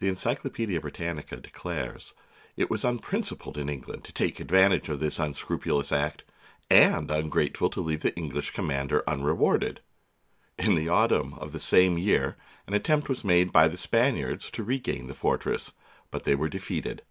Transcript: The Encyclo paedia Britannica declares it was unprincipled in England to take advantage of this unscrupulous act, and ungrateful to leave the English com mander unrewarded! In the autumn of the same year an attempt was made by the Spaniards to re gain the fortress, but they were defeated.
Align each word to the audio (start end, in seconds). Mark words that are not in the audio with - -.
The 0.00 0.08
Encyclo 0.08 0.50
paedia 0.50 0.80
Britannica 0.80 1.36
declares 1.36 2.14
it 2.56 2.68
was 2.68 2.84
unprincipled 2.84 3.56
in 3.56 3.68
England 3.68 4.02
to 4.02 4.12
take 4.12 4.40
advantage 4.40 4.88
of 4.88 4.98
this 4.98 5.20
unscrupulous 5.20 5.92
act, 5.92 6.24
and 6.68 7.12
ungrateful 7.12 7.70
to 7.70 7.80
leave 7.80 8.00
the 8.00 8.12
English 8.16 8.50
com 8.50 8.66
mander 8.66 9.04
unrewarded! 9.08 9.78
In 10.58 10.74
the 10.74 10.88
autumn 10.88 11.34
of 11.34 11.52
the 11.52 11.60
same 11.60 11.96
year 11.96 12.36
an 12.66 12.74
attempt 12.74 13.08
was 13.08 13.22
made 13.22 13.52
by 13.52 13.68
the 13.68 13.76
Spaniards 13.76 14.50
to 14.50 14.64
re 14.64 14.80
gain 14.80 15.06
the 15.06 15.14
fortress, 15.14 15.74
but 16.10 16.24
they 16.24 16.34
were 16.34 16.48
defeated. 16.48 17.02